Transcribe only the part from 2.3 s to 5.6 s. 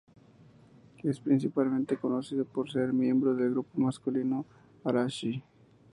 por ser miembro del grupo masculino Arashi.